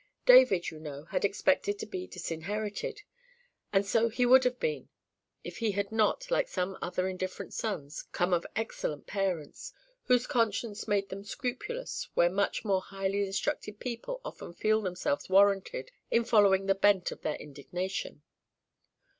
[0.25, 3.03] David, you know, had expected to be disinherited;
[3.71, 4.89] and so he would have been,
[5.43, 9.73] if he had not, like some other indifferent sons, come of excellent parents,
[10.05, 15.91] whose conscience made them scrupulous where much more highly instructed people often feel themselves warranted
[16.09, 18.23] in following the bent of their indignation.